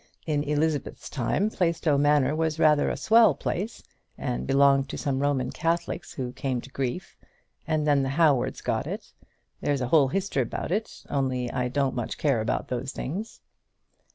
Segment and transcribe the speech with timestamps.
[0.25, 3.83] In Elizabeth's time Plaistow Manor was rather a swell place,
[4.17, 7.15] and belonged to some Roman Catholics who came to grief,
[7.67, 9.13] and then the Howards got it.
[9.61, 13.41] There's a whole history about it, only I don't much care about those things."